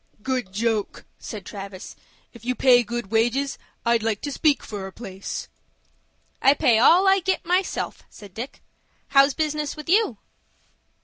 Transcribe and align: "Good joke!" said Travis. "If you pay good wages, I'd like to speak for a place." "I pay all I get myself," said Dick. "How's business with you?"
"Good 0.23 0.51
joke!" 0.51 1.05
said 1.19 1.45
Travis. 1.45 1.95
"If 2.33 2.43
you 2.43 2.55
pay 2.55 2.81
good 2.81 3.11
wages, 3.11 3.59
I'd 3.85 4.01
like 4.01 4.19
to 4.21 4.31
speak 4.31 4.63
for 4.63 4.87
a 4.87 4.91
place." 4.91 5.47
"I 6.41 6.55
pay 6.55 6.79
all 6.79 7.07
I 7.07 7.19
get 7.19 7.45
myself," 7.45 8.01
said 8.09 8.33
Dick. 8.33 8.63
"How's 9.09 9.35
business 9.35 9.75
with 9.75 9.87
you?" 9.87 10.17